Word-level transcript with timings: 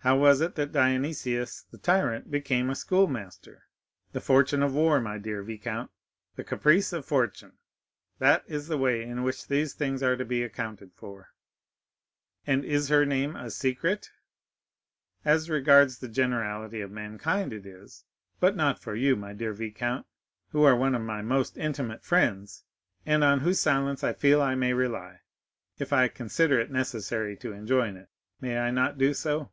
"How 0.00 0.16
was 0.16 0.40
it 0.40 0.54
that 0.54 0.70
Dionysius 0.70 1.62
the 1.72 1.78
Tyrant 1.78 2.30
became 2.30 2.70
a 2.70 2.76
schoolmaster? 2.76 3.64
The 4.12 4.20
fortune 4.20 4.62
of 4.62 4.72
war, 4.72 5.00
my 5.00 5.18
dear 5.18 5.42
viscount,—the 5.42 6.44
caprice 6.44 6.92
of 6.92 7.04
fortune; 7.04 7.58
that 8.20 8.44
is 8.46 8.68
the 8.68 8.78
way 8.78 9.02
in 9.02 9.24
which 9.24 9.48
these 9.48 9.74
things 9.74 10.04
are 10.04 10.14
to 10.16 10.24
be 10.24 10.44
accounted 10.44 10.92
for." 10.94 11.30
"And 12.46 12.64
is 12.64 12.86
her 12.88 13.04
name 13.04 13.34
a 13.34 13.50
secret?" 13.50 14.12
"As 15.24 15.50
regards 15.50 15.98
the 15.98 16.06
generality 16.06 16.80
of 16.82 16.92
mankind 16.92 17.52
it 17.52 17.66
is; 17.66 18.04
but 18.38 18.54
not 18.54 18.80
for 18.80 18.94
you, 18.94 19.16
my 19.16 19.32
dear 19.32 19.52
viscount, 19.54 20.06
who 20.50 20.62
are 20.62 20.76
one 20.76 20.94
of 20.94 21.02
my 21.02 21.20
most 21.20 21.58
intimate 21.58 22.04
friends, 22.04 22.62
and 23.04 23.24
on 23.24 23.40
whose 23.40 23.58
silence 23.58 24.04
I 24.04 24.12
feel 24.12 24.40
I 24.40 24.54
may 24.54 24.72
rely, 24.72 25.22
if 25.80 25.92
I 25.92 26.06
consider 26.06 26.60
it 26.60 26.70
necessary 26.70 27.36
to 27.38 27.52
enjoin 27.52 27.96
it—may 27.96 28.56
I 28.56 28.70
not 28.70 28.98
do 28.98 29.12
so?" 29.12 29.50